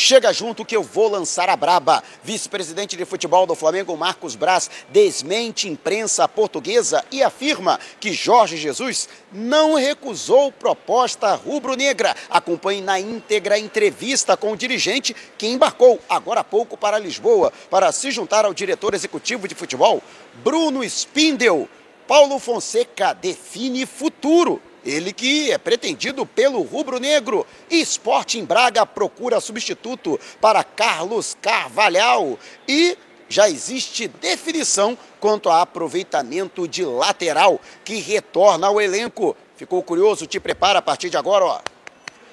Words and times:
Chega 0.00 0.32
junto 0.32 0.64
que 0.64 0.76
eu 0.76 0.82
vou 0.84 1.10
lançar 1.10 1.48
a 1.48 1.56
braba. 1.56 2.04
Vice-presidente 2.22 2.96
de 2.96 3.04
futebol 3.04 3.44
do 3.48 3.56
Flamengo, 3.56 3.96
Marcos 3.96 4.36
Braz, 4.36 4.70
desmente 4.90 5.68
imprensa 5.68 6.28
portuguesa 6.28 7.04
e 7.10 7.20
afirma 7.20 7.80
que 7.98 8.12
Jorge 8.12 8.56
Jesus 8.56 9.08
não 9.32 9.74
recusou 9.74 10.52
proposta 10.52 11.34
rubro-negra. 11.34 12.14
Acompanhe 12.30 12.80
na 12.80 13.00
íntegra 13.00 13.56
a 13.56 13.58
entrevista 13.58 14.36
com 14.36 14.52
o 14.52 14.56
dirigente 14.56 15.16
que 15.36 15.48
embarcou 15.48 15.98
agora 16.08 16.42
há 16.42 16.44
pouco 16.44 16.76
para 16.76 16.96
Lisboa 16.96 17.52
para 17.68 17.90
se 17.90 18.12
juntar 18.12 18.44
ao 18.44 18.54
diretor 18.54 18.94
executivo 18.94 19.48
de 19.48 19.56
futebol, 19.56 20.00
Bruno 20.44 20.84
Spindel. 20.84 21.68
Paulo 22.06 22.38
Fonseca 22.38 23.12
define 23.14 23.84
futuro. 23.84 24.62
Ele 24.84 25.12
que 25.12 25.50
é 25.50 25.58
pretendido 25.58 26.24
pelo 26.24 26.62
rubro-negro. 26.62 27.46
Esporte 27.70 28.38
em 28.38 28.44
Braga 28.44 28.86
procura 28.86 29.40
substituto 29.40 30.18
para 30.40 30.64
Carlos 30.64 31.36
Carvalhal. 31.40 32.38
E 32.66 32.96
já 33.28 33.48
existe 33.48 34.08
definição 34.08 34.96
quanto 35.20 35.50
a 35.50 35.60
aproveitamento 35.60 36.66
de 36.66 36.84
lateral 36.84 37.60
que 37.84 37.96
retorna 37.96 38.66
ao 38.66 38.80
elenco. 38.80 39.36
Ficou 39.56 39.82
curioso? 39.82 40.26
Te 40.26 40.40
prepara 40.40 40.78
a 40.78 40.82
partir 40.82 41.10
de 41.10 41.16
agora, 41.16 41.44
ó. 41.44 41.60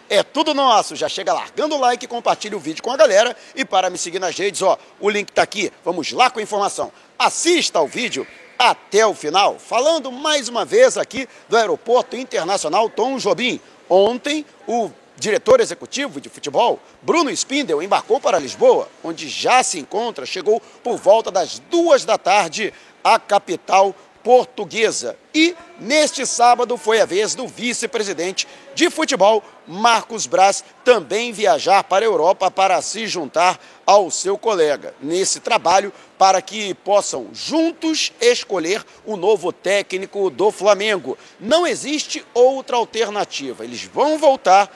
É 0.08 0.22
tudo 0.22 0.54
nosso. 0.54 0.96
Já 0.96 1.10
chega 1.10 1.34
largando 1.34 1.76
o 1.76 1.80
like, 1.80 2.06
compartilha 2.08 2.56
o 2.56 2.60
vídeo 2.60 2.84
com 2.84 2.92
a 2.92 2.98
galera 2.98 3.36
e 3.56 3.66
para 3.66 3.90
me 3.90 3.98
seguir 3.98 4.20
nas 4.20 4.38
redes, 4.38 4.62
ó, 4.62 4.78
o 5.00 5.10
link 5.10 5.32
tá 5.32 5.42
aqui. 5.42 5.72
Vamos 5.84 6.12
lá 6.12 6.30
com 6.30 6.40
a 6.40 6.44
informação. 6.44 6.92
Assista 7.18 7.80
ao 7.80 7.88
vídeo 7.88 8.26
até 8.58 9.06
o 9.06 9.14
final, 9.14 9.58
falando 9.60 10.12
mais 10.12 10.48
uma 10.48 10.66
vez 10.66 10.98
aqui 10.98 11.28
do 11.50 11.58
Aeroporto 11.58 12.16
Internacional 12.16 12.90
Tom 12.90 13.18
Jobim. 13.18 13.60
Ontem, 13.90 14.46
o 14.68 14.90
diretor 15.18 15.60
executivo 15.60 16.20
de 16.20 16.30
futebol, 16.30 16.80
Bruno 17.02 17.30
Spindel, 17.32 17.82
embarcou 17.82 18.20
para 18.20 18.40
Lisboa, 18.40 18.90
onde 19.04 19.30
já 19.30 19.64
se 19.64 19.80
encontra, 19.80 20.26
chegou 20.26 20.62
por 20.84 20.98
volta 20.98 21.32
das 21.32 21.60
duas 21.70 22.04
da 22.04 22.18
tarde 22.18 22.74
à 23.04 23.20
capital 23.20 23.96
portuguesa. 24.26 25.16
E 25.36 25.56
neste 25.80 26.26
sábado 26.26 26.78
foi 26.78 27.00
a 27.00 27.06
vez 27.06 27.36
do 27.36 27.48
vice-presidente 27.48 28.48
de 28.74 28.90
futebol, 28.90 29.44
Marcos 29.68 30.26
Braz, 30.26 30.64
também 30.84 31.32
viajar 31.32 31.84
para 31.84 32.04
a 32.04 32.08
Europa 32.08 32.50
para 32.50 32.82
se 32.82 33.06
juntar 33.06 33.60
ao 33.86 34.10
seu 34.10 34.36
colega 34.36 34.96
nesse 35.00 35.40
trabalho 35.40 35.94
para 36.18 36.42
que 36.42 36.74
possam 36.74 37.28
juntos 37.34 38.12
escolher 38.20 38.84
o 39.06 39.16
novo 39.16 39.54
técnico 39.54 40.32
do 40.32 40.50
Flamengo. 40.50 41.16
Não 41.40 41.68
existe 41.68 42.26
outra 42.34 42.78
alternativa. 42.78 43.64
Eles 43.64 43.84
vão 43.84 44.18
voltar 44.18 44.76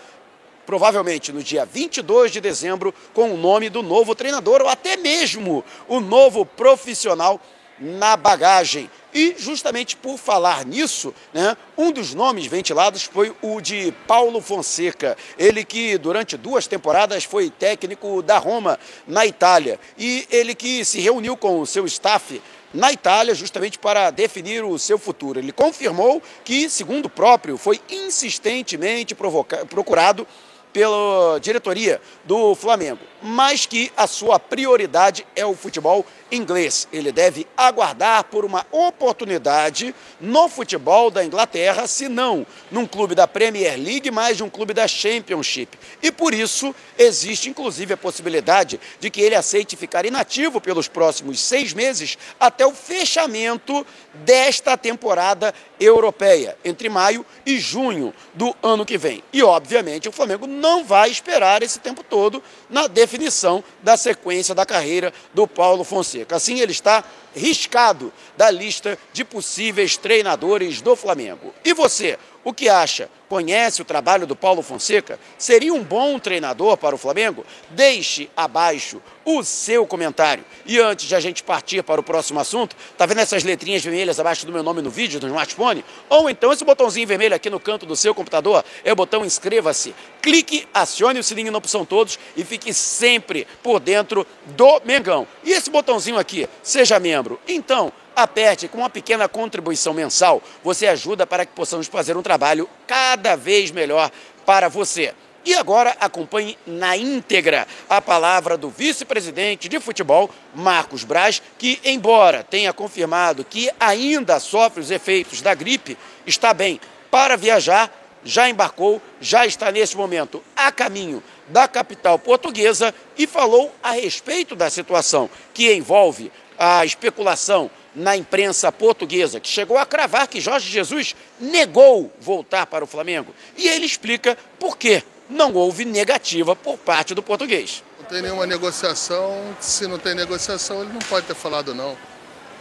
provavelmente 0.63 1.33
no 1.33 1.41
dia 1.41 1.65
22 1.65 2.31
de 2.31 2.39
dezembro 2.39 2.93
com 3.15 3.33
o 3.33 3.37
nome 3.37 3.67
do 3.67 3.81
novo 3.81 4.13
treinador 4.13 4.61
ou 4.61 4.67
até 4.69 4.95
mesmo 4.95 5.65
o 5.87 5.99
novo 5.99 6.45
profissional 6.45 7.41
na 7.79 8.15
bagagem. 8.15 8.89
E 9.13 9.35
justamente 9.37 9.95
por 9.95 10.17
falar 10.17 10.65
nisso, 10.65 11.13
né, 11.33 11.57
um 11.77 11.91
dos 11.91 12.13
nomes 12.13 12.45
ventilados 12.45 13.03
foi 13.03 13.35
o 13.41 13.59
de 13.59 13.91
Paulo 14.07 14.39
Fonseca. 14.41 15.17
Ele 15.37 15.63
que 15.63 15.97
durante 15.97 16.37
duas 16.37 16.67
temporadas 16.67 17.23
foi 17.23 17.49
técnico 17.49 18.21
da 18.21 18.37
Roma, 18.37 18.79
na 19.07 19.25
Itália. 19.25 19.79
E 19.97 20.27
ele 20.29 20.53
que 20.53 20.85
se 20.85 20.99
reuniu 20.99 21.35
com 21.35 21.59
o 21.59 21.65
seu 21.65 21.85
staff 21.85 22.41
na 22.73 22.91
Itália, 22.91 23.33
justamente 23.33 23.79
para 23.79 24.11
definir 24.11 24.63
o 24.63 24.77
seu 24.77 24.99
futuro. 24.99 25.39
Ele 25.39 25.51
confirmou 25.51 26.21
que, 26.43 26.69
segundo 26.69 27.05
o 27.05 27.09
próprio, 27.09 27.57
foi 27.57 27.81
insistentemente 27.89 29.15
procurado 29.15 30.27
pela 30.71 31.39
diretoria 31.39 31.99
do 32.25 32.53
Flamengo, 32.53 32.99
mas 33.21 33.65
que 33.65 33.91
a 33.95 34.07
sua 34.07 34.39
prioridade 34.39 35.25
é 35.35 35.45
o 35.45 35.55
futebol 35.55 36.05
inglês. 36.31 36.87
Ele 36.91 37.11
deve 37.11 37.47
aguardar 37.57 38.23
por 38.25 38.45
uma 38.45 38.65
oportunidade 38.71 39.93
no 40.19 40.47
futebol 40.47 41.09
da 41.09 41.23
Inglaterra, 41.23 41.87
se 41.87 42.07
não 42.07 42.45
num 42.69 42.85
clube 42.85 43.15
da 43.15 43.27
Premier 43.27 43.77
League, 43.77 44.11
mas 44.11 44.37
de 44.37 44.43
um 44.43 44.49
clube 44.49 44.73
da 44.73 44.87
Championship. 44.87 45.77
E 46.01 46.11
por 46.11 46.33
isso 46.33 46.73
existe 46.97 47.49
inclusive 47.49 47.93
a 47.93 47.97
possibilidade 47.97 48.79
de 48.99 49.09
que 49.09 49.21
ele 49.21 49.35
aceite 49.35 49.75
ficar 49.75 50.05
inativo 50.05 50.61
pelos 50.61 50.87
próximos 50.87 51.39
seis 51.39 51.73
meses 51.73 52.17
até 52.39 52.65
o 52.65 52.73
fechamento 52.73 53.85
desta 54.13 54.77
temporada 54.77 55.53
europeia, 55.79 56.57
entre 56.63 56.89
maio 56.89 57.25
e 57.45 57.57
junho 57.57 58.13
do 58.33 58.55
ano 58.61 58.85
que 58.85 58.97
vem. 58.97 59.23
E 59.31 59.41
obviamente 59.41 60.09
o 60.09 60.11
Flamengo 60.11 60.45
não 60.45 60.83
vai 60.83 61.09
esperar 61.09 61.63
esse 61.63 61.79
tempo 61.79 62.03
todo 62.03 62.43
na 62.69 62.87
definição 63.09 63.63
da 63.81 63.97
sequência 63.97 64.53
da 64.53 64.65
carreira 64.65 65.11
do 65.33 65.47
Paulo 65.47 65.83
Fonseca. 65.83 66.35
Assim, 66.35 66.59
ele 66.59 66.71
está 66.71 67.03
riscado 67.35 68.13
da 68.37 68.51
lista 68.51 68.97
de 69.11 69.25
possíveis 69.25 69.97
treinadores 69.97 70.79
do 70.79 70.95
Flamengo. 70.95 71.53
E 71.65 71.73
você, 71.73 72.19
o 72.43 72.53
que 72.53 72.69
acha? 72.69 73.09
Conhece 73.27 73.81
o 73.81 73.85
trabalho 73.85 74.25
do 74.25 74.35
Paulo 74.35 74.63
Fonseca? 74.63 75.19
Seria 75.37 75.71
um 75.73 75.83
bom 75.83 76.17
treinador 76.17 76.77
para 76.77 76.95
o 76.95 76.97
Flamengo? 76.97 77.45
Deixe 77.69 78.29
abaixo 78.35 78.99
o 79.23 79.43
seu 79.43 79.85
comentário. 79.85 80.43
E 80.65 80.79
antes 80.79 81.07
de 81.07 81.15
a 81.15 81.19
gente 81.19 81.43
partir 81.43 81.83
para 81.83 82.01
o 82.01 82.03
próximo 82.03 82.39
assunto, 82.39 82.75
tá 82.97 83.05
vendo 83.05 83.19
essas 83.19 83.43
letrinhas 83.43 83.83
vermelhas 83.83 84.19
abaixo 84.19 84.47
do 84.47 84.51
meu 84.51 84.63
nome 84.63 84.81
no 84.81 84.89
vídeo, 84.89 85.19
no 85.19 85.27
smartphone? 85.27 85.85
Ou 86.09 86.27
então 86.27 86.51
esse 86.51 86.65
botãozinho 86.65 87.05
vermelho 87.05 87.35
aqui 87.35 87.51
no 87.51 87.59
canto 87.59 87.85
do 87.85 87.95
seu 87.95 88.15
computador 88.15 88.65
é 88.83 88.91
o 88.91 88.95
botão 88.95 89.23
inscreva-se. 89.23 89.93
Clique, 90.21 90.67
acione 90.73 91.19
o 91.19 91.23
sininho 91.23 91.51
na 91.51 91.59
opção 91.59 91.85
todos 91.85 92.17
e 92.35 92.43
fique 92.43 92.73
sempre 92.73 93.45
por 93.61 93.79
dentro 93.79 94.25
do 94.47 94.81
Mengão. 94.83 95.27
E 95.43 95.51
esse 95.51 95.69
botãozinho 95.69 96.17
aqui, 96.17 96.49
seja 96.63 96.99
membro. 96.99 97.39
Então, 97.47 97.93
aperte 98.23 98.67
com 98.67 98.79
uma 98.79 98.89
pequena 98.89 99.27
contribuição 99.27 99.93
mensal, 99.93 100.41
você 100.63 100.87
ajuda 100.87 101.25
para 101.25 101.45
que 101.45 101.53
possamos 101.53 101.87
fazer 101.87 102.17
um 102.17 102.21
trabalho 102.21 102.69
cada 102.85 103.35
vez 103.35 103.71
melhor 103.71 104.11
para 104.45 104.67
você. 104.67 105.13
E 105.45 105.53
agora 105.53 105.95
acompanhe 105.99 106.57
na 106.67 106.97
íntegra 106.97 107.67
a 107.89 108.01
palavra 108.01 108.57
do 108.57 108.69
vice-presidente 108.69 109.69
de 109.69 109.79
futebol, 109.79 110.29
Marcos 110.53 111.03
Braz, 111.03 111.41
que, 111.57 111.79
embora 111.83 112.43
tenha 112.43 112.73
confirmado 112.73 113.45
que 113.45 113.69
ainda 113.79 114.39
sofre 114.39 114.81
os 114.81 114.91
efeitos 114.91 115.41
da 115.41 115.53
gripe, 115.53 115.97
está 116.25 116.53
bem 116.53 116.79
para 117.09 117.37
viajar, 117.37 117.91
já 118.23 118.49
embarcou, 118.49 119.01
já 119.21 119.45
está 119.45 119.71
nesse 119.71 119.95
momento 119.95 120.43
a 120.55 120.71
caminho 120.71 121.23
da 121.47 121.67
capital 121.67 122.19
portuguesa 122.19 122.93
e 123.17 123.25
falou 123.25 123.73
a 123.81 123.91
respeito 123.91 124.55
da 124.55 124.69
situação 124.69 125.29
que 125.53 125.73
envolve 125.73 126.31
a 126.57 126.85
especulação 126.85 127.71
na 127.99 128.15
imprensa 128.15 128.71
portuguesa, 128.71 129.39
que 129.39 129.49
chegou 129.49 129.77
a 129.77 129.85
cravar 129.85 130.27
que 130.27 130.39
Jorge 130.39 130.69
Jesus 130.69 131.15
negou 131.39 132.11
voltar 132.19 132.65
para 132.65 132.83
o 132.83 132.87
Flamengo. 132.87 133.35
E 133.57 133.67
ele 133.67 133.85
explica 133.85 134.37
por 134.57 134.77
quê 134.77 135.03
não 135.29 135.53
houve 135.53 135.85
negativa 135.85 136.55
por 136.55 136.77
parte 136.77 137.13
do 137.13 137.21
português. 137.21 137.83
Não 137.99 138.05
tem 138.05 138.21
nenhuma 138.21 138.47
negociação, 138.47 139.55
se 139.59 139.85
não 139.85 139.99
tem 139.99 140.15
negociação, 140.15 140.81
ele 140.81 140.91
não 140.91 140.99
pode 141.01 141.27
ter 141.27 141.35
falado 141.35 141.75
não. 141.75 141.95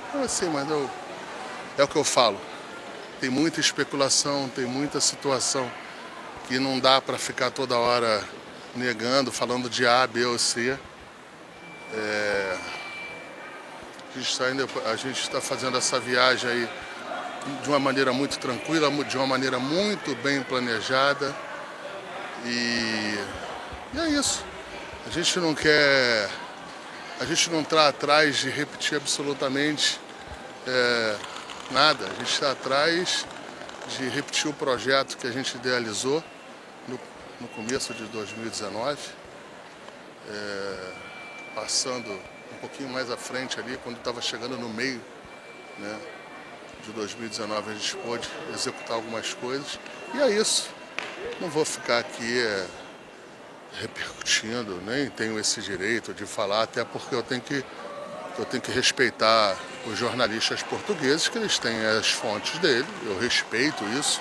Então, 0.08 0.22
assim, 0.22 0.50
mas 0.50 0.68
eu, 0.68 0.90
é 1.78 1.84
o 1.84 1.88
que 1.88 1.96
eu 1.96 2.04
falo. 2.04 2.38
Tem 3.20 3.30
muita 3.30 3.60
especulação, 3.60 4.50
tem 4.54 4.66
muita 4.66 5.00
situação 5.00 5.70
que 6.46 6.58
não 6.58 6.78
dá 6.78 7.00
para 7.00 7.16
ficar 7.16 7.50
toda 7.50 7.78
hora 7.78 8.22
negando, 8.76 9.32
falando 9.32 9.70
de 9.70 9.86
A, 9.86 10.06
B 10.06 10.24
ou 10.26 10.38
C. 10.38 10.76
É, 11.94 12.56
a 14.86 14.96
gente 14.96 15.20
está 15.20 15.40
fazendo 15.40 15.78
essa 15.78 16.00
viagem 16.00 16.50
aí 16.50 16.68
de 17.62 17.68
uma 17.68 17.78
maneira 17.78 18.12
muito 18.12 18.38
tranquila, 18.38 18.90
de 19.04 19.16
uma 19.16 19.26
maneira 19.26 19.58
muito 19.58 20.14
bem 20.16 20.42
planejada. 20.42 21.34
E, 22.44 23.18
e 23.94 23.98
é 23.98 24.08
isso. 24.10 24.44
A 25.06 25.10
gente 25.10 25.38
não 25.38 25.54
quer. 25.54 26.28
A 27.20 27.24
gente 27.24 27.50
não 27.50 27.62
está 27.62 27.88
atrás 27.88 28.36
de 28.36 28.50
repetir 28.50 28.96
absolutamente 28.96 30.00
é, 30.66 31.16
nada. 31.70 32.04
A 32.06 32.14
gente 32.14 32.32
está 32.32 32.52
atrás 32.52 33.26
de 33.96 34.08
repetir 34.08 34.50
o 34.50 34.54
projeto 34.54 35.16
que 35.16 35.26
a 35.26 35.30
gente 35.30 35.56
idealizou 35.56 36.22
no, 36.86 37.00
no 37.40 37.48
começo 37.48 37.94
de 37.94 38.04
2019, 38.04 38.98
é, 40.30 40.92
passando 41.54 42.37
um 42.58 42.60
pouquinho 42.60 42.88
mais 42.88 43.08
à 43.08 43.16
frente 43.16 43.58
ali, 43.60 43.78
quando 43.84 43.98
estava 43.98 44.20
chegando 44.20 44.56
no 44.58 44.68
meio 44.68 45.00
né, 45.78 45.96
de 46.84 46.92
2019, 46.92 47.70
a 47.70 47.74
gente 47.74 47.96
pôde 47.96 48.28
executar 48.52 48.96
algumas 48.96 49.32
coisas. 49.32 49.78
E 50.12 50.20
é 50.20 50.30
isso. 50.30 50.68
Não 51.40 51.48
vou 51.48 51.64
ficar 51.64 51.98
aqui 51.98 52.40
é, 52.40 52.66
repercutindo, 53.80 54.80
nem 54.84 55.08
tenho 55.08 55.38
esse 55.38 55.60
direito 55.60 56.12
de 56.12 56.26
falar, 56.26 56.64
até 56.64 56.84
porque 56.84 57.14
eu 57.14 57.22
tenho 57.22 57.40
que, 57.40 57.64
eu 58.36 58.44
tenho 58.44 58.62
que 58.62 58.72
respeitar 58.72 59.56
os 59.86 59.96
jornalistas 59.96 60.60
portugueses, 60.62 61.28
que 61.28 61.38
eles 61.38 61.58
têm 61.60 61.86
as 61.86 62.10
fontes 62.10 62.58
dele, 62.58 62.86
eu 63.06 63.18
respeito 63.20 63.84
isso, 63.98 64.20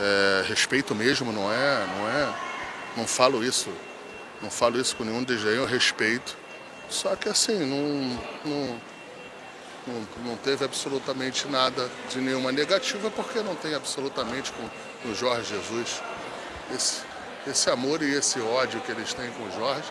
é, 0.00 0.44
respeito 0.46 0.94
mesmo, 0.94 1.32
não 1.32 1.52
é, 1.52 1.86
não 1.98 2.08
é, 2.08 2.34
não 2.96 3.06
falo 3.06 3.42
isso 3.42 3.68
Não 4.40 4.50
falo 4.50 4.80
isso 4.80 4.94
com 4.96 5.04
nenhum 5.04 5.24
desdém, 5.24 5.54
eu 5.54 5.64
respeito. 5.64 6.36
Só 6.92 7.16
que 7.16 7.28
assim, 7.28 7.58
não, 7.58 8.20
não, 8.44 8.80
não, 9.86 10.08
não 10.26 10.36
teve 10.36 10.62
absolutamente 10.62 11.48
nada 11.48 11.90
de 12.10 12.20
nenhuma 12.20 12.52
negativa, 12.52 13.10
porque 13.10 13.40
não 13.40 13.56
tem 13.56 13.74
absolutamente 13.74 14.52
com 14.52 15.08
o 15.08 15.14
Jorge 15.14 15.54
Jesus 15.54 16.02
esse, 16.74 17.00
esse 17.46 17.70
amor 17.70 18.02
e 18.02 18.14
esse 18.14 18.38
ódio 18.40 18.78
que 18.82 18.92
eles 18.92 19.14
têm 19.14 19.30
com 19.30 19.44
o 19.44 19.52
Jorge. 19.52 19.90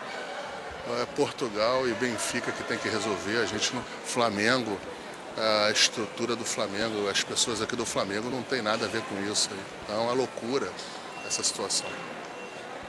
É 1.00 1.06
Portugal 1.16 1.88
e 1.88 1.92
Benfica 1.94 2.52
que 2.52 2.62
tem 2.62 2.78
que 2.78 2.88
resolver, 2.88 3.38
a 3.38 3.46
gente 3.46 3.74
no 3.74 3.82
Flamengo, 4.04 4.78
a 5.36 5.70
estrutura 5.70 6.36
do 6.36 6.44
Flamengo, 6.44 7.08
as 7.08 7.22
pessoas 7.22 7.60
aqui 7.60 7.74
do 7.74 7.86
Flamengo 7.86 8.30
não 8.30 8.42
tem 8.42 8.62
nada 8.62 8.84
a 8.84 8.88
ver 8.88 9.02
com 9.02 9.20
isso. 9.30 9.50
Então 9.84 9.96
é 9.96 10.00
uma 10.04 10.12
loucura 10.12 10.70
essa 11.26 11.42
situação. 11.42 12.11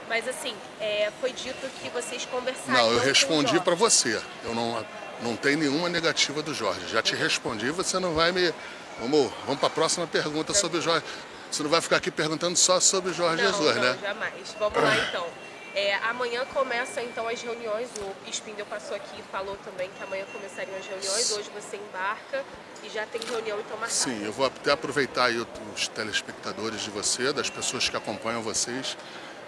Mas 0.08 0.28
assim, 0.28 0.54
é, 0.80 1.10
foi 1.20 1.32
dito 1.32 1.66
que 1.80 1.88
vocês 1.90 2.26
conversaram. 2.26 2.72
Não, 2.72 2.92
eu 2.92 3.00
respondi 3.00 3.58
para 3.60 3.74
você. 3.74 4.20
Eu 4.44 4.54
não, 4.54 4.84
não 5.22 5.36
tenho 5.36 5.58
nenhuma 5.58 5.88
negativa 5.88 6.42
do 6.42 6.54
Jorge. 6.54 6.86
Já 6.88 7.02
te 7.02 7.14
respondi, 7.14 7.70
você 7.70 7.98
não 7.98 8.14
vai 8.14 8.32
me. 8.32 8.52
Vamos, 9.00 9.32
vamos 9.44 9.58
para 9.58 9.68
a 9.68 9.70
próxima 9.70 10.06
pergunta 10.06 10.52
sobre 10.54 10.78
o 10.78 10.82
Jorge. 10.82 11.04
Você 11.50 11.62
não 11.62 11.70
vai 11.70 11.80
ficar 11.80 11.96
aqui 11.96 12.10
perguntando 12.10 12.56
só 12.56 12.80
sobre 12.80 13.10
o 13.10 13.14
Jorge 13.14 13.42
não, 13.42 13.50
Jesus, 13.52 13.76
não, 13.76 13.82
né? 13.82 13.98
Jamais. 14.02 14.56
Vamos 14.58 14.82
lá 14.82 14.96
então. 15.08 15.26
É, 15.74 15.96
amanhã 16.08 16.44
começa 16.52 17.02
então 17.02 17.26
as 17.26 17.42
reuniões. 17.42 17.88
O 17.98 18.30
Spindel 18.30 18.66
passou 18.66 18.96
aqui 18.96 19.18
e 19.18 19.22
falou 19.32 19.56
também 19.64 19.90
que 19.96 20.02
amanhã 20.04 20.24
começariam 20.32 20.76
as 20.78 20.86
reuniões. 20.86 21.32
Hoje 21.32 21.50
você 21.52 21.76
embarca 21.76 22.44
e 22.84 22.88
já 22.88 23.04
tem 23.06 23.20
reunião 23.20 23.58
então 23.58 23.76
marcada. 23.76 23.90
Sim, 23.90 24.24
eu 24.24 24.32
vou 24.32 24.46
até 24.46 24.70
aproveitar 24.70 25.26
aí 25.26 25.44
os 25.74 25.88
telespectadores 25.88 26.82
de 26.82 26.90
você, 26.90 27.32
das 27.32 27.50
pessoas 27.50 27.88
que 27.88 27.96
acompanham 27.96 28.40
vocês. 28.40 28.96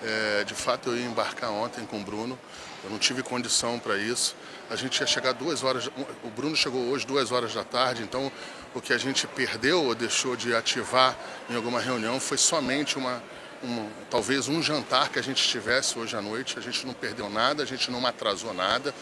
É, 0.02 0.44
de 0.44 0.54
fato, 0.54 0.90
eu 0.90 0.96
ia 0.96 1.06
embarcar 1.06 1.50
ontem 1.50 1.84
com 1.86 2.00
o 2.00 2.04
Bruno. 2.04 2.38
Eu 2.84 2.90
não 2.90 2.98
tive 2.98 3.22
condição 3.22 3.78
para 3.78 3.96
isso. 3.96 4.36
A 4.70 4.76
gente 4.76 5.00
ia 5.00 5.06
chegar 5.06 5.32
duas 5.32 5.64
horas. 5.64 5.88
O 6.22 6.30
Bruno 6.30 6.54
chegou 6.54 6.80
hoje 6.88 7.06
duas 7.06 7.32
horas 7.32 7.54
da 7.54 7.64
tarde. 7.64 8.02
Então, 8.02 8.30
o 8.74 8.80
que 8.80 8.92
a 8.92 8.98
gente 8.98 9.26
perdeu 9.26 9.84
ou 9.84 9.94
deixou 9.94 10.36
de 10.36 10.54
ativar 10.54 11.16
em 11.48 11.56
alguma 11.56 11.80
reunião 11.80 12.20
foi 12.20 12.36
somente 12.36 12.98
uma 12.98 13.22
um, 13.62 13.88
talvez 14.10 14.48
um 14.48 14.62
jantar 14.62 15.08
que 15.08 15.18
a 15.18 15.22
gente 15.22 15.42
tivesse 15.46 15.98
hoje 15.98 16.16
à 16.16 16.22
noite. 16.22 16.58
A 16.58 16.62
gente 16.62 16.86
não 16.86 16.94
perdeu 16.94 17.28
nada, 17.28 17.62
a 17.62 17.66
gente 17.66 17.90
não 17.90 18.04
atrasou 18.06 18.52
nada. 18.52 18.94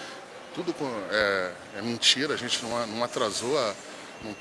Tudo 0.54 0.72
com, 0.72 0.86
é, 1.10 1.52
é, 1.76 1.82
mentira, 1.82 2.34
a 2.34 2.36
gente 2.36 2.64
não, 2.64 2.86
não 2.86 3.04
atrasou 3.04 3.58
a, 3.58 3.74
não, 4.22 4.36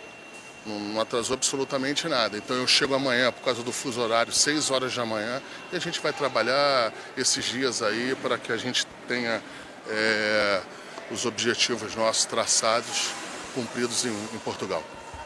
não, 0.66 1.00
atrasou 1.00 1.34
absolutamente 1.34 2.08
nada. 2.08 2.38
Então 2.38 2.56
eu 2.56 2.68
chego 2.68 2.94
amanhã 2.94 3.32
por 3.32 3.44
causa 3.44 3.64
do 3.64 3.72
fuso 3.72 4.02
horário, 4.02 4.32
6 4.32 4.72
horas 4.72 4.96
da 4.96 5.06
manhã, 5.06 5.42
e 5.72 5.76
a 5.76 5.80
gente 5.80 6.00
vai 6.00 6.14
trabalhar 6.14 6.94
esses 7.18 7.46
dias 7.46 7.82
aí 7.82 8.16
para 8.22 8.38
que 8.38 8.52
a 8.52 8.58
gente 8.58 8.86
tenha 9.08 9.42
é, 9.90 10.62
os 11.12 11.26
objetivos 11.26 11.96
nossos 11.96 12.26
traçados 12.26 13.10
cumpridos 13.54 14.06
em, 14.06 14.10
em 14.10 14.40
Portugal. 14.40 14.84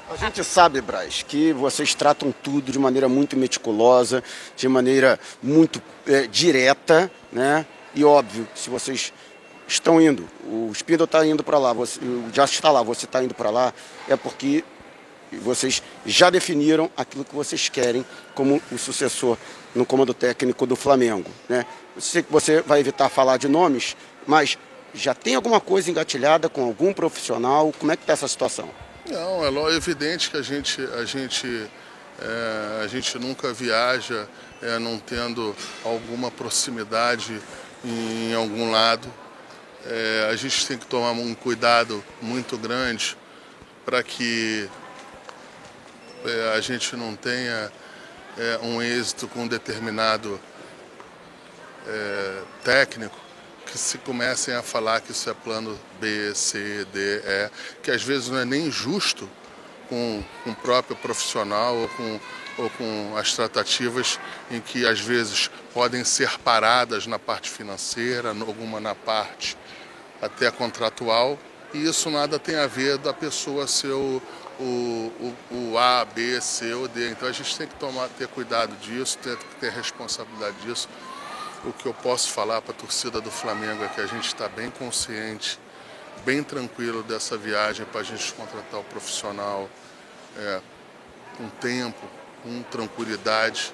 A 0.09 0.15
gente 0.15 0.41
sabe, 0.41 0.79
Braz, 0.79 1.21
que 1.21 1.51
vocês 1.51 1.93
tratam 1.93 2.31
tudo 2.31 2.71
de 2.71 2.79
maneira 2.79 3.09
muito 3.09 3.35
meticulosa, 3.35 4.23
de 4.55 4.67
maneira 4.67 5.19
muito 5.43 5.81
é, 6.05 6.27
direta, 6.27 7.11
né? 7.29 7.65
E 7.93 8.05
óbvio, 8.05 8.47
se 8.55 8.69
vocês 8.69 9.11
estão 9.67 9.99
indo, 9.99 10.25
o 10.45 10.71
Spindle 10.73 11.03
está 11.03 11.25
indo 11.25 11.43
para 11.43 11.57
lá, 11.57 11.73
você, 11.73 11.99
já 12.31 12.45
está 12.45 12.71
lá, 12.71 12.81
você 12.81 13.03
está 13.03 13.21
indo 13.21 13.33
para 13.33 13.49
lá, 13.49 13.73
é 14.07 14.15
porque 14.15 14.63
vocês 15.31 15.83
já 16.05 16.29
definiram 16.29 16.89
aquilo 16.95 17.25
que 17.25 17.35
vocês 17.35 17.69
querem 17.69 18.05
como 18.33 18.61
o 18.71 18.77
sucessor 18.77 19.37
no 19.75 19.85
comando 19.85 20.13
técnico 20.13 20.65
do 20.65 20.75
Flamengo, 20.75 21.29
né? 21.49 21.65
Eu 21.95 22.01
sei 22.01 22.23
que 22.23 22.31
você 22.31 22.61
vai 22.61 22.79
evitar 22.79 23.09
falar 23.09 23.37
de 23.37 23.47
nomes, 23.47 23.97
mas 24.25 24.57
já 24.93 25.13
tem 25.13 25.35
alguma 25.35 25.59
coisa 25.59 25.89
engatilhada 25.91 26.49
com 26.49 26.63
algum 26.63 26.93
profissional? 26.93 27.73
Como 27.77 27.91
é 27.91 27.95
que 27.95 28.03
está 28.03 28.13
essa 28.13 28.27
situação? 28.27 28.69
Não, 29.09 29.45
é 29.45 29.75
evidente 29.75 30.29
que 30.29 30.37
a 30.37 30.41
gente, 30.41 30.81
a 30.81 31.05
gente, 31.05 31.47
é, 32.19 32.81
a 32.83 32.87
gente 32.87 33.17
nunca 33.17 33.53
viaja 33.53 34.27
é, 34.61 34.79
não 34.79 34.97
tendo 34.97 35.55
alguma 35.83 36.29
proximidade 36.31 37.41
em 37.85 38.33
algum 38.33 38.71
lado. 38.71 39.07
É, 39.85 40.29
a 40.31 40.35
gente 40.35 40.67
tem 40.67 40.77
que 40.77 40.85
tomar 40.85 41.11
um 41.11 41.33
cuidado 41.33 42.03
muito 42.21 42.57
grande 42.57 43.15
para 43.85 44.03
que 44.03 44.67
é, 44.67 44.86
a 46.55 46.61
gente 46.61 46.95
não 46.95 47.15
tenha 47.15 47.71
é, 48.37 48.59
um 48.61 48.81
êxito 48.81 49.27
com 49.27 49.41
um 49.43 49.47
determinado 49.47 50.39
é, 51.87 52.41
técnico 52.63 53.17
que 53.65 53.77
se 53.77 53.97
comecem 53.97 54.53
a 54.53 54.61
falar 54.61 55.01
que 55.01 55.11
isso 55.11 55.29
é 55.29 55.33
plano 55.33 55.77
B, 55.99 56.33
C, 56.33 56.85
D, 56.93 57.21
E, 57.25 57.49
que 57.81 57.91
às 57.91 58.01
vezes 58.01 58.29
não 58.29 58.39
é 58.39 58.45
nem 58.45 58.71
justo 58.71 59.29
com, 59.89 60.23
com 60.43 60.51
o 60.51 60.55
próprio 60.55 60.95
profissional 60.95 61.75
ou 61.75 61.89
com, 61.89 62.19
ou 62.57 62.69
com 62.71 63.17
as 63.17 63.33
tratativas 63.33 64.19
em 64.49 64.61
que 64.61 64.85
às 64.85 64.99
vezes 64.99 65.49
podem 65.73 66.03
ser 66.03 66.37
paradas 66.39 67.07
na 67.07 67.19
parte 67.19 67.49
financeira, 67.49 68.29
alguma 68.29 68.79
na 68.79 68.95
parte 68.95 69.57
até 70.21 70.49
contratual, 70.49 71.37
e 71.73 71.85
isso 71.85 72.09
nada 72.09 72.39
tem 72.39 72.55
a 72.55 72.67
ver 72.67 72.97
da 72.97 73.13
pessoa 73.13 73.67
ser 73.67 73.91
o, 73.91 74.21
o, 74.59 75.33
o, 75.51 75.71
o 75.71 75.77
A, 75.77 76.05
B, 76.05 76.39
C 76.41 76.73
ou 76.73 76.87
D. 76.87 77.11
Então 77.11 77.27
a 77.27 77.31
gente 77.31 77.57
tem 77.57 77.67
que 77.67 77.75
tomar, 77.75 78.07
ter 78.09 78.27
cuidado 78.27 78.75
disso, 78.77 79.17
ter 79.17 79.37
ter 79.59 79.71
responsabilidade 79.71 80.55
disso. 80.65 80.87
O 81.65 81.73
que 81.73 81.85
eu 81.85 81.93
posso 81.93 82.31
falar 82.31 82.61
para 82.61 82.71
a 82.71 82.75
torcida 82.75 83.19
do 83.19 83.31
Flamengo 83.31 83.83
é 83.83 83.87
que 83.87 83.99
a 83.99 84.05
gente 84.05 84.27
está 84.27 84.47
bem 84.47 84.69
consciente, 84.69 85.59
bem 86.23 86.43
tranquilo 86.43 87.03
dessa 87.03 87.35
viagem 87.35 87.85
para 87.85 88.01
a 88.01 88.03
gente 88.03 88.31
contratar 88.33 88.79
o 88.79 88.83
profissional 88.83 89.69
é, 90.37 90.61
com 91.35 91.49
tempo, 91.49 92.07
com 92.43 92.61
tranquilidade, 92.63 93.73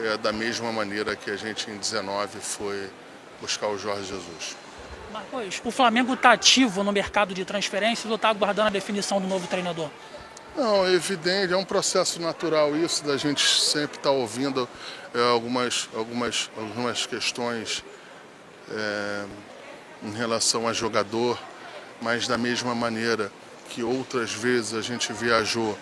é, 0.00 0.16
da 0.16 0.32
mesma 0.32 0.72
maneira 0.72 1.14
que 1.14 1.30
a 1.30 1.36
gente 1.36 1.70
em 1.70 1.76
19 1.76 2.40
foi 2.40 2.90
buscar 3.40 3.68
o 3.68 3.78
Jorge 3.78 4.06
Jesus. 4.06 4.56
Marcos, 5.14 5.62
o 5.64 5.70
Flamengo 5.70 6.14
está 6.14 6.32
ativo 6.32 6.82
no 6.82 6.90
mercado 6.90 7.32
de 7.32 7.44
transferências 7.44 8.10
ou 8.10 8.16
está 8.16 8.30
aguardando 8.30 8.66
a 8.66 8.70
definição 8.70 9.20
do 9.20 9.28
novo 9.28 9.46
treinador? 9.46 9.88
Não, 10.56 10.84
é 10.84 10.92
evidente, 10.92 11.52
é 11.52 11.56
um 11.56 11.64
processo 11.64 12.20
natural 12.20 12.76
isso 12.76 13.04
da 13.04 13.16
gente 13.16 13.48
sempre 13.48 13.96
estar 13.96 14.10
tá 14.10 14.10
ouvindo 14.10 14.68
é, 15.14 15.30
algumas, 15.30 15.88
algumas, 15.94 16.50
algumas 16.56 17.06
questões 17.06 17.84
é, 18.68 19.24
em 20.02 20.12
relação 20.12 20.66
a 20.66 20.72
jogador, 20.72 21.38
mas 22.02 22.26
da 22.26 22.36
mesma 22.36 22.74
maneira 22.74 23.30
que 23.68 23.84
outras 23.84 24.32
vezes 24.32 24.74
a 24.74 24.80
gente 24.80 25.12
viajou 25.12 25.78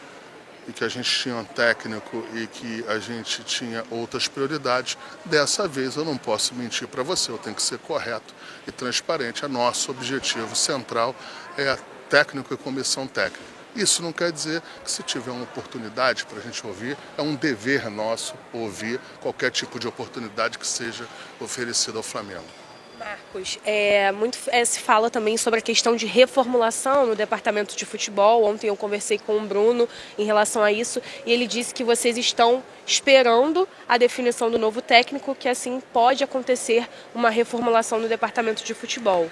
e 0.69 0.73
que 0.73 0.85
a 0.85 0.88
gente 0.88 1.11
tinha 1.11 1.37
um 1.37 1.45
técnico 1.45 2.25
e 2.35 2.47
que 2.47 2.85
a 2.88 2.99
gente 2.99 3.42
tinha 3.45 3.85
outras 3.90 4.28
prioridades, 4.28 4.97
dessa 5.25 5.66
vez 5.66 5.97
eu 5.97 6.04
não 6.04 6.16
posso 6.16 6.54
mentir 6.54 6.87
para 6.88 7.02
você, 7.02 7.31
eu 7.31 7.38
tenho 7.38 7.57
que 7.57 7.62
ser 7.62 7.78
correto 7.78 8.35
e 8.66 8.73
transparente. 8.73 9.45
É 9.45 9.49
nosso 9.49 9.90
objetivo 9.90 10.54
central 10.54 11.14
é 11.57 11.76
técnico 12.09 12.52
e 12.54 12.57
comissão 12.57 13.07
técnica. 13.07 13.52
Isso 13.75 14.02
não 14.02 14.12
quer 14.12 14.31
dizer 14.31 14.62
que 14.85 14.90
se 14.90 15.02
tiver 15.02 15.31
uma 15.31 15.45
oportunidade 15.45 16.26
para 16.26 16.38
a 16.38 16.42
gente 16.42 16.64
ouvir, 16.66 16.97
é 17.16 17.23
um 17.23 17.35
dever 17.35 17.90
nosso 17.90 18.35
ouvir 18.52 19.00
qualquer 19.21 19.50
tipo 19.50 19.78
de 19.78 19.88
oportunidade 19.88 20.59
que 20.59 20.66
seja 20.66 21.07
oferecida 21.40 21.97
ao 21.97 22.02
Flamengo. 22.02 22.62
Marcos, 23.04 23.59
é, 23.64 24.12
muito 24.12 24.38
é, 24.49 24.64
se 24.64 24.78
fala 24.78 25.11
também 25.11 25.37
sobre 25.37 25.59
a 25.59 25.62
questão 25.62 25.97
de 25.97 26.06
reformulação 26.06 27.06
no 27.06 27.16
departamento 27.16 27.76
de 27.76 27.85
futebol. 27.85 28.44
Ontem 28.44 28.68
eu 28.68 28.76
conversei 28.76 29.18
com 29.18 29.37
o 29.37 29.40
Bruno 29.40 29.88
em 30.16 30.25
relação 30.25 30.62
a 30.62 30.71
isso 30.71 31.02
e 31.26 31.32
ele 31.32 31.47
disse 31.47 31.75
que 31.75 31.82
vocês 31.82 32.16
estão 32.16 32.62
esperando 32.87 33.68
a 33.88 33.99
definição 33.99 34.50
do 34.50 34.59
novo 34.59 34.80
técnico, 34.80 35.35
que 35.35 35.49
assim 35.49 35.82
pode 35.92 36.23
acontecer 36.23 36.88
uma 37.14 37.30
reformulação 37.30 37.99
no 37.99 38.09
departamento 38.09 38.64
de 38.64 38.75
futebol. 38.75 39.28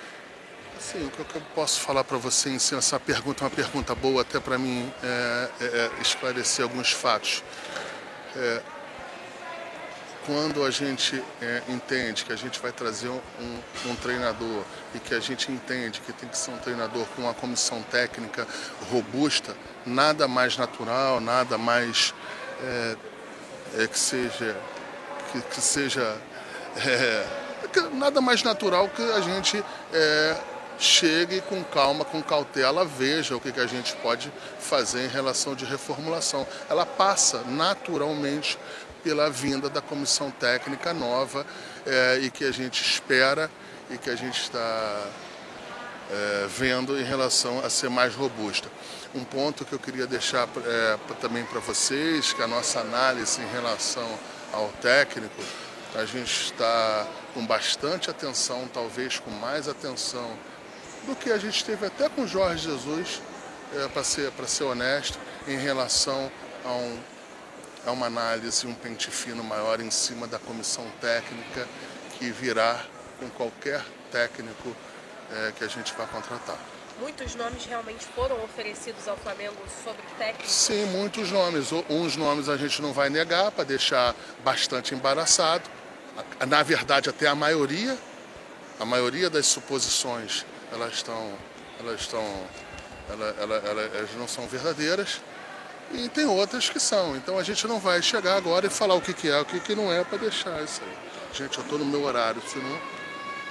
Sim, 0.81 1.07
o 1.07 1.11
que 1.11 1.37
eu 1.37 1.43
posso 1.55 1.81
falar 1.81 2.03
para 2.05 2.17
você 2.17 2.49
em 2.49 2.59
si, 2.59 2.75
essa 2.75 2.99
pergunta 2.99 3.45
é 3.45 3.49
uma 3.49 3.55
pergunta 3.55 3.95
boa 3.95 4.23
até 4.23 4.41
para 4.41 4.59
mim 4.59 4.91
é, 5.03 5.49
é, 5.61 5.65
é, 5.65 5.91
esclarecer 6.01 6.65
alguns 6.65 6.91
fatos. 6.91 7.45
É, 8.35 8.63
quando 10.31 10.65
a 10.65 10.71
gente 10.71 11.21
é, 11.43 11.61
entende 11.69 12.25
que 12.25 12.33
a 12.33 12.37
gente 12.37 12.61
vai 12.61 12.71
trazer 12.71 13.09
um, 13.09 13.91
um, 13.91 13.97
treinador 13.97 14.63
e 14.95 15.01
que 15.01 15.13
a 15.13 15.19
gente 15.19 15.51
entende 15.51 16.01
que 16.01 16.13
tem 16.13 16.29
que 16.29 16.39
ser 16.39 16.53
um 16.53 16.59
treinador 16.59 17.05
com 17.17 17.23
uma 17.23 17.35
comissão 17.35 17.83
técnica 17.83 18.47
robusta, 18.93 19.57
nada 19.85 20.29
mais 20.29 20.57
natural, 20.57 21.21
nada 21.21 21.59
mais 21.59 22.15
é, 22.63 22.97
que 23.89 23.99
seja 23.99 24.57
que, 25.33 25.41
que 25.41 25.61
seja 25.61 26.17
nada 27.95 28.21
mais 28.21 28.45
natural 28.45 28.89
que 28.89 29.03
a 29.03 29.21
gente 29.21 29.65
chegue 30.79 31.41
com 31.41 31.63
calma, 31.65 32.05
com 32.05 32.23
cautela, 32.23 32.85
veja 32.85 33.35
o 33.35 33.41
que, 33.41 33.51
que 33.51 33.61
a 33.61 33.67
gente 33.67 33.97
pode 33.97 34.33
fazer 34.61 35.05
em 35.05 35.09
relação 35.09 35.57
de 35.57 35.65
reformulação. 35.65 36.47
Ela 36.71 36.87
passa 36.87 37.43
naturalmente 37.49 38.57
pela 39.03 39.31
vinda 39.31 39.69
da 39.69 39.81
comissão 39.81 40.31
técnica 40.31 40.93
nova 40.93 41.47
é, 41.87 42.19
e 42.23 42.31
que 42.31 42.45
a 42.45 42.51
gente 42.51 42.83
espera 42.83 43.51
e 43.91 43.99
que 43.99 44.11
a 44.11 44.17
gente 44.17 44.41
está 44.41 45.07
é, 46.11 46.47
vendo 46.49 46.99
em 46.99 47.05
relação 47.05 47.65
a 47.65 47.71
ser 47.71 47.89
mais 47.89 48.15
robusta. 48.15 48.69
Um 49.15 49.25
ponto 49.25 49.65
que 49.65 49.73
eu 49.73 49.79
queria 49.79 50.07
deixar 50.07 50.49
é, 50.65 50.99
também 51.21 51.45
para 51.45 51.61
vocês, 51.61 52.33
que 52.33 52.43
a 52.43 52.47
nossa 52.47 52.81
análise 52.81 53.41
em 53.41 53.53
relação 53.53 54.09
ao 54.53 54.69
técnico, 54.81 55.43
a 55.95 56.05
gente 56.05 56.45
está 56.45 57.07
com 57.35 57.45
bastante 57.45 58.11
atenção, 58.11 58.69
talvez 58.73 59.19
com 59.19 59.31
mais 59.31 59.69
atenção 59.69 60.31
do 61.07 61.17
que 61.17 61.31
a 61.33 61.39
gente 61.39 61.65
teve 61.65 61.87
até 61.87 62.09
com 62.09 62.27
Jorge 62.27 62.69
Jesus, 62.69 63.21
é, 63.75 63.89
para 63.89 64.05
ser, 64.05 64.33
ser 64.47 64.65
honesto, 64.65 65.19
em 65.49 65.57
relação 65.57 66.31
a, 66.65 66.73
um, 66.73 66.99
a 67.87 67.91
uma 67.93 68.07
análise, 68.07 68.67
um 68.67 68.75
pente 68.75 69.11
fino 69.11 69.43
maior 69.43 69.81
em 69.81 69.91
cima 69.91 70.27
da 70.27 70.39
comissão 70.39 70.87
técnica 71.01 71.67
que 72.19 72.31
virá 72.31 72.85
com 73.19 73.29
qualquer 73.31 73.83
técnico 74.11 74.77
é, 75.33 75.53
que 75.57 75.65
a 75.65 75.69
gente 75.69 75.93
vai 75.95 76.07
contratar. 76.07 76.59
Muitos 77.01 77.35
nomes 77.35 77.65
realmente 77.65 78.05
foram 78.15 78.43
oferecidos 78.45 79.09
ao 79.09 79.17
Flamengo 79.17 79.57
sobre 79.83 80.03
técnico? 80.19 80.47
Sim, 80.51 80.85
muitos 80.87 81.31
nomes. 81.31 81.73
Uns 81.89 82.15
nomes 82.15 82.49
a 82.49 82.59
gente 82.59 82.83
não 82.83 82.93
vai 82.93 83.09
negar 83.09 83.51
para 83.51 83.65
deixar 83.65 84.15
bastante 84.45 84.95
embaraçado. 84.95 85.65
Na 86.47 86.63
verdade, 86.63 87.09
até 87.09 87.27
a 87.27 87.35
maioria, 87.35 87.97
a 88.79 88.85
maioria 88.85 89.31
das 89.31 89.47
suposições, 89.47 90.45
elas 90.71 90.95
estão, 90.95 91.33
elas 91.79 92.03
estão, 92.03 92.47
elas, 93.09 93.39
elas, 93.39 93.95
elas 93.95 94.15
não 94.17 94.29
são 94.29 94.47
verdadeiras. 94.47 95.23
E 95.93 96.09
tem 96.09 96.27
outras 96.27 96.69
que 96.69 96.79
são. 96.79 97.17
Então 97.17 97.39
a 97.39 97.43
gente 97.43 97.67
não 97.67 97.79
vai 97.79 98.03
chegar 98.03 98.37
agora 98.37 98.67
e 98.67 98.71
falar 98.71 98.95
o 98.95 99.01
que, 99.01 99.13
que 99.13 99.29
é, 99.29 99.41
o 99.41 99.45
que, 99.45 99.61
que 99.61 99.75
não 99.75 99.93
é 99.93 100.05
para 100.05 100.19
deixar 100.19 100.63
isso 100.63 100.81
aí. 100.83 101.37
Gente, 101.37 101.59
eu 101.59 101.65
estou 101.65 101.79
no 101.79 101.85
meu 101.85 102.03
horário, 102.03 102.43
senão 102.47 102.79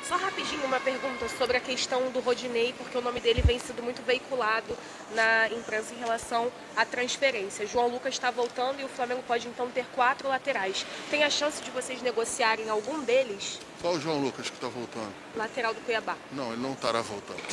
só 0.09 0.17
rapidinho 0.17 0.65
uma 0.65 0.79
pergunta 0.79 1.29
sobre 1.37 1.55
a 1.55 1.59
questão 1.59 2.09
do 2.09 2.19
Rodinei, 2.19 2.73
porque 2.73 2.97
o 2.97 3.01
nome 3.01 3.19
dele 3.19 3.43
vem 3.43 3.59
sendo 3.59 3.83
muito 3.83 4.01
veiculado 4.01 4.75
na 5.13 5.47
imprensa 5.49 5.93
em 5.93 5.99
relação 5.99 6.51
à 6.75 6.83
transferência. 6.83 7.67
João 7.67 7.89
Lucas 7.89 8.15
está 8.15 8.31
voltando 8.31 8.81
e 8.81 8.83
o 8.83 8.87
Flamengo 8.87 9.21
pode 9.27 9.47
então 9.47 9.69
ter 9.69 9.85
quatro 9.93 10.27
laterais. 10.27 10.83
Tem 11.11 11.23
a 11.23 11.29
chance 11.29 11.61
de 11.61 11.69
vocês 11.69 12.01
negociarem 12.01 12.67
algum 12.69 13.03
deles? 13.03 13.59
Qual 13.79 13.93
o 13.93 14.01
João 14.01 14.19
Lucas 14.19 14.49
que 14.49 14.55
está 14.55 14.67
voltando? 14.67 15.13
Lateral 15.35 15.75
do 15.75 15.81
Cuiabá. 15.81 16.17
Não, 16.31 16.53
ele 16.53 16.61
não 16.63 16.73
estará 16.73 17.01
voltando. 17.01 17.43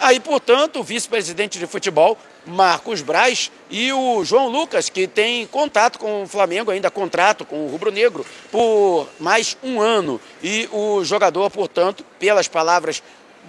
Aí, 0.00 0.20
portanto, 0.20 0.80
o 0.80 0.82
vice-presidente 0.82 1.58
de 1.58 1.66
futebol, 1.66 2.18
Marcos 2.46 3.02
Braz, 3.02 3.50
e 3.70 3.92
o 3.92 4.24
João 4.24 4.48
Lucas, 4.48 4.88
que 4.88 5.06
tem 5.06 5.46
contato 5.46 5.98
com 5.98 6.22
o 6.22 6.26
Flamengo, 6.26 6.70
ainda 6.70 6.90
contrato 6.90 7.44
com 7.44 7.66
o 7.66 7.68
Rubro 7.68 7.90
Negro, 7.90 8.24
por 8.50 9.08
mais 9.18 9.56
um 9.62 9.80
ano. 9.80 10.20
E 10.42 10.68
o 10.70 11.02
jogador, 11.04 11.50
portanto, 11.50 12.04
pelas 12.18 12.46
palavras 12.46 13.02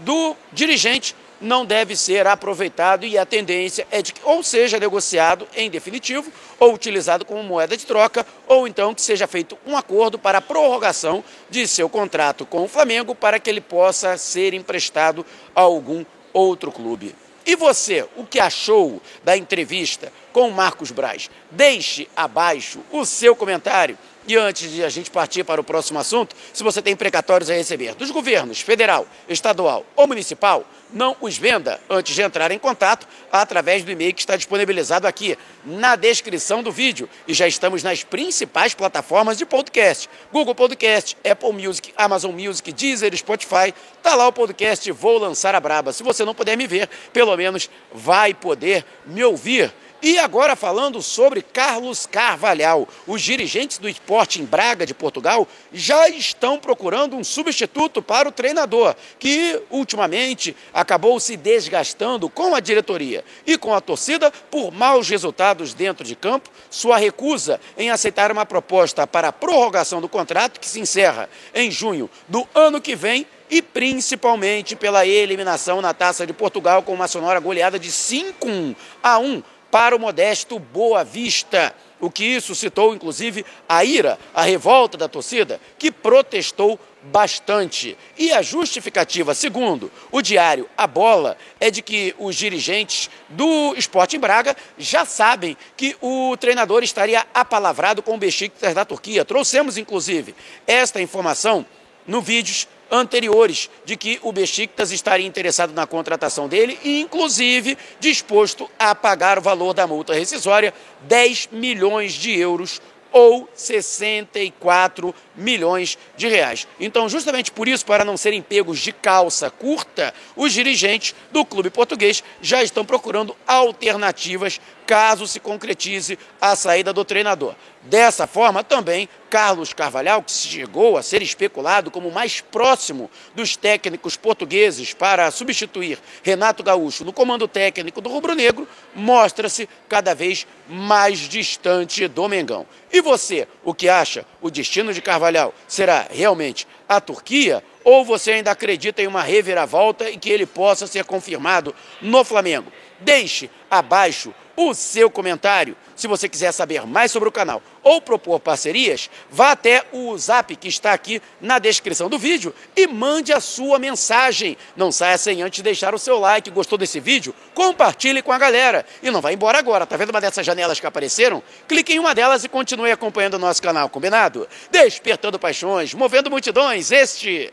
do 0.04 0.36
dirigente, 0.54 1.16
não 1.40 1.66
deve 1.66 1.96
ser 1.96 2.26
aproveitado 2.26 3.06
e 3.06 3.18
a 3.18 3.26
tendência 3.26 3.88
é 3.92 4.02
de 4.02 4.14
que 4.14 4.22
ou 4.24 4.42
seja 4.42 4.80
negociado 4.80 5.48
em 5.56 5.70
definitivo, 5.70 6.32
ou 6.60 6.74
utilizado 6.74 7.26
como 7.26 7.44
moeda 7.44 7.78
de 7.78 7.86
troca, 7.86 8.26
ou 8.48 8.68
então 8.68 8.94
que 8.94 9.02
seja 9.02 9.28
feito 9.28 9.58
um 9.66 9.78
acordo 9.78 10.18
para 10.18 10.40
a 10.40 10.42
prorrogação 10.42 11.24
de 11.50 11.68
seu 11.68 11.88
contrato 11.88 12.46
com 12.46 12.64
o 12.64 12.68
Flamengo 12.68 13.14
para 13.14 13.40
que 13.40 13.50
ele 13.50 13.62
possa 13.62 14.18
ser 14.18 14.54
emprestado 14.54 15.26
a 15.56 15.62
algum 15.62 16.04
outro 16.38 16.72
clube. 16.72 17.16
E 17.46 17.56
você, 17.56 18.08
o 18.16 18.26
que 18.26 18.40
achou 18.40 19.02
da 19.24 19.38
entrevista 19.38 20.12
com 20.38 20.52
Marcos 20.52 20.92
Braz? 20.92 21.32
Deixe 21.50 22.08
abaixo 22.16 22.82
o 22.92 23.04
seu 23.08 23.36
comentário. 23.36 23.98
E 24.28 24.36
antes 24.36 24.70
de 24.70 24.84
a 24.84 24.90
gente 24.90 25.10
partir 25.10 25.44
para 25.44 25.60
o 25.60 25.64
próximo 25.64 25.98
assunto, 25.98 26.36
se 26.54 26.62
você 26.62 26.80
tem 26.80 26.96
precatórios 26.96 27.50
a 27.50 27.56
receber 27.56 27.96
dos 27.96 28.12
governos 28.12 28.62
federal, 28.62 29.08
estadual 29.28 29.84
ou 29.96 30.06
municipal, 30.06 30.64
não 30.94 31.16
os 31.22 31.38
venda 31.38 31.80
antes 31.90 32.14
de 32.14 32.22
entrar 32.22 32.52
em 32.52 32.60
contato 32.60 33.08
através 33.32 33.84
do 33.84 33.92
e-mail 33.92 34.14
que 34.14 34.20
está 34.20 34.36
disponibilizado 34.36 35.08
aqui 35.08 35.36
na 35.66 35.96
descrição 35.96 36.62
do 36.62 36.72
vídeo. 36.72 37.10
E 37.28 37.34
já 37.34 37.48
estamos 37.48 37.82
nas 37.82 38.04
principais 38.04 38.76
plataformas 38.76 39.38
de 39.40 39.46
podcast: 39.46 40.08
Google 40.32 40.54
Podcast, 40.54 41.18
Apple 41.28 41.54
Music, 41.54 41.94
Amazon 41.98 42.32
Music, 42.32 42.72
Deezer, 42.72 43.16
Spotify. 43.18 43.74
Tá 44.04 44.14
lá 44.14 44.28
o 44.28 44.34
podcast 44.34 44.92
Vou 44.92 45.18
Lançar 45.18 45.56
a 45.56 45.60
Braba. 45.60 45.92
Se 45.94 46.04
você 46.04 46.24
não 46.24 46.36
puder 46.36 46.56
me 46.56 46.68
ver, 46.68 46.88
pelo 47.12 47.36
menos 47.36 47.70
vai 47.92 48.36
poder 48.36 48.86
me 49.06 49.24
ouvir. 49.24 49.74
E 50.02 50.20
agora 50.20 50.56
falando 50.56 51.02
sobre 51.02 51.42
Carlos 51.42 52.06
Carvalhal. 52.06 52.88
Os 53.08 53.22
dirigentes 53.22 53.80
do 53.80 53.90
esporte 53.90 54.40
em 54.40 54.46
Braga, 54.46 54.86
de 54.86 54.94
Portugal, 54.94 55.48
já 55.74 56.08
estão 56.08 56.60
procurando 56.60 57.16
um 57.16 57.24
substituto 57.24 58.00
para 58.02 58.30
o 58.30 58.32
treinador, 58.32 58.96
que 59.18 59.60
ultimamente 59.72 60.56
acabou 60.72 61.20
se 61.20 61.36
desgastando 61.36 62.30
com 62.30 62.54
a 62.54 62.60
diretoria 62.60 63.26
e 63.46 63.58
com 63.58 63.74
a 63.74 63.82
torcida 63.82 64.32
por 64.52 64.72
maus 64.72 65.10
resultados 65.10 65.74
dentro 65.74 66.06
de 66.06 66.16
campo, 66.16 66.50
sua 66.70 66.98
recusa 66.98 67.60
em 67.76 67.90
aceitar 67.90 68.32
uma 68.32 68.46
proposta 68.46 69.08
para 69.08 69.30
a 69.30 69.34
prorrogação 69.34 70.00
do 70.00 70.08
contrato, 70.08 70.60
que 70.60 70.68
se 70.68 70.80
encerra 70.80 71.28
em 71.56 71.72
junho 71.72 72.08
do 72.28 72.48
ano 72.54 72.80
que 72.80 72.96
vem, 72.96 73.26
e 73.50 73.62
principalmente 73.62 74.76
pela 74.76 75.06
eliminação 75.06 75.82
na 75.82 75.94
Taça 75.94 76.28
de 76.28 76.34
Portugal 76.34 76.84
com 76.84 76.94
uma 76.94 77.08
sonora 77.08 77.40
goleada 77.40 77.80
de 77.80 77.90
5 77.90 78.76
a 79.02 79.20
1 79.20 79.42
para 79.78 79.96
o 79.96 80.00
modesto 80.00 80.58
Boa 80.58 81.04
Vista. 81.04 81.72
O 82.00 82.10
que 82.10 82.42
suscitou, 82.42 82.96
inclusive, 82.96 83.46
a 83.70 83.86
ira, 83.86 84.18
a 84.34 84.42
revolta 84.42 84.98
da 84.98 85.08
torcida, 85.08 85.62
que 85.78 85.92
protestou 85.92 86.80
bastante. 87.04 87.96
E 88.18 88.32
a 88.32 88.42
justificativa, 88.42 89.36
segundo 89.36 89.92
o 90.12 90.20
diário 90.20 90.68
A 90.76 90.88
Bola, 90.88 91.38
é 91.60 91.70
de 91.70 91.84
que 91.84 92.16
os 92.18 92.36
dirigentes 92.36 93.08
do 93.30 93.76
Esporte 93.78 94.18
em 94.18 94.20
Braga 94.20 94.58
já 94.80 95.06
sabem 95.06 95.56
que 95.76 95.96
o 96.02 96.36
treinador 96.38 96.82
estaria 96.82 97.28
apalavrado 97.32 98.02
com 98.02 98.16
o 98.16 98.18
Besiktas 98.18 98.74
da 98.74 98.84
Turquia. 98.84 99.24
Trouxemos, 99.24 99.78
inclusive, 99.78 100.34
esta 100.66 101.00
informação 101.00 101.64
no 102.08 102.20
vídeos 102.20 102.68
anteriores 102.92 103.70
de 103.86 103.96
que 103.96 104.20
o 104.22 104.32
Besiktas 104.32 104.92
estaria 104.92 105.26
interessado 105.26 105.74
na 105.74 105.88
contratação 105.88 106.48
dele 106.48 106.80
e, 106.84 107.02
inclusive, 107.02 107.78
disposto 108.00 108.70
a 108.78 108.94
pagar 108.96 109.38
o 109.38 109.42
valor 109.42 109.74
da 109.74 109.88
multa 109.88 110.14
rescisória, 110.14 110.74
10 111.02 111.50
milhões 111.52 112.14
de 112.14 112.38
euros 112.38 112.82
ou 113.12 113.50
64 113.54 115.16
milhões 115.36 115.98
de 116.16 116.28
reais. 116.28 116.68
Então, 116.80 117.08
justamente 117.08 117.52
por 117.52 117.68
isso, 117.68 117.86
para 117.86 118.06
não 118.06 118.18
serem 118.18 118.42
pegos 118.42 118.80
de 118.80 118.92
calça 118.92 119.50
curta, 119.50 120.14
os 120.36 120.54
dirigentes 120.54 121.16
do 121.32 121.46
clube 121.46 121.70
português 121.70 122.24
já 122.42 122.62
estão 122.62 122.86
procurando 122.86 123.36
alternativas 123.48 124.60
caso 124.86 125.28
se 125.28 125.40
concretize 125.40 126.18
a 126.40 126.56
saída 126.56 126.94
do 126.94 127.04
treinador. 127.04 127.56
Dessa 127.90 128.28
forma, 128.28 128.66
também 128.66 129.08
Carlos 129.30 129.72
Carvalhal, 129.72 130.22
que 130.22 130.32
chegou 130.32 130.98
a 130.98 131.04
ser 131.04 131.22
especulado 131.22 131.90
como 131.90 132.12
mais 132.12 132.42
próximo 132.42 133.10
dos 133.34 133.56
técnicos 133.56 134.18
portugueses 134.18 134.94
para 134.94 135.32
substituir 135.32 135.98
Renato 136.22 136.64
Gaúcho 136.64 137.06
no 137.06 137.14
comando 137.14 137.48
técnico 137.48 138.02
do 138.02 138.10
Rubro 138.10 138.36
Negro, 138.36 138.68
mostra-se 138.94 139.70
cada 139.88 140.14
vez 140.14 140.46
mais 140.68 141.20
distante 141.20 142.10
do 142.10 142.28
Mengão. 142.28 142.66
E 142.92 143.00
você, 143.00 143.48
o 143.64 143.74
que 143.74 143.88
acha? 143.88 144.26
O 144.42 144.50
destino 144.50 144.94
de 144.94 145.02
Carvalhal 145.02 145.54
será 145.66 146.08
realmente 146.10 146.68
a 146.90 147.00
Turquia? 147.00 147.64
Ou 147.86 148.04
você 148.04 148.34
ainda 148.34 148.52
acredita 148.52 149.02
em 149.02 149.08
uma 149.08 149.24
reviravolta 149.24 150.10
e 150.10 150.18
que 150.18 150.30
ele 150.30 150.46
possa 150.46 150.88
ser 150.88 151.06
confirmado 151.06 151.74
no 152.02 152.26
Flamengo? 152.26 152.70
Deixe 153.00 153.50
abaixo 153.72 154.34
o 154.58 154.74
seu 154.74 155.10
comentário. 155.10 155.78
Se 155.96 156.08
você 156.08 156.28
quiser 156.28 156.52
saber 156.52 156.86
mais 156.86 157.12
sobre 157.12 157.30
o 157.30 157.32
canal 157.32 157.62
ou 157.84 158.02
propor 158.02 158.40
parcerias, 158.40 159.10
vá 159.30 159.52
até 159.52 159.86
o 159.94 160.18
zap 160.18 160.54
que 160.56 160.68
está 160.68 160.92
aqui 160.92 161.22
na 161.40 161.60
descrição 161.60 162.10
do 162.10 162.18
vídeo 162.18 162.54
e 162.76 162.88
mande 162.88 163.32
a 163.32 163.40
sua 163.40 163.80
mensagem. 163.80 164.58
Não 164.76 164.92
saia 164.92 165.18
sem 165.18 165.42
antes 165.44 165.62
deixar 165.62 165.94
o 165.94 166.00
seu 166.00 166.20
like. 166.20 166.50
Gostou 166.50 166.78
desse 166.78 167.00
vídeo? 167.00 167.34
Compartilhe 167.54 168.22
com 168.22 168.32
a 168.32 168.38
galera. 168.38 168.86
E 169.02 169.12
não 169.12 169.22
vá 169.22 169.32
embora 169.32 169.60
agora. 169.60 169.86
Tá 169.86 169.96
vendo 169.96 170.10
uma 170.10 170.20
dessas 170.20 170.46
janelas 170.46 170.80
que 170.80 170.88
apareceram? 170.88 171.42
Clique 171.68 171.94
em 171.94 172.00
uma 172.00 172.16
delas 172.16 172.44
e 172.44 172.50
continue 172.50 172.92
acompanhando 172.92 173.36
o 173.36 173.40
nosso 173.40 173.62
canal, 173.62 173.88
combinado? 173.90 174.48
Despertando 174.72 175.40
paixões, 175.40 175.94
movendo 175.94 176.32
multidões. 176.32 176.92
Este 176.92 177.52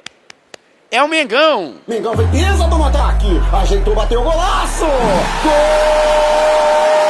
é 0.91 1.03
o 1.03 1.09
Mengão. 1.09 1.75
Mengão 1.87 2.15
foi 2.15 2.27
pisa 2.29 2.67
do 2.67 2.83
ataque, 2.83 3.41
ajeitou, 3.53 3.95
bateu 3.95 4.21
o 4.21 4.25
golaço. 4.25 4.85
Gol! 5.43 7.04